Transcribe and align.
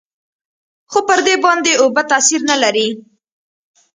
خو 0.91 0.99
پر 1.07 1.19
دې 1.25 1.35
باندې 1.45 1.71
اوبه 1.83 2.01
تاثير 2.11 2.41
نه 2.49 2.55
لري. 2.63 2.87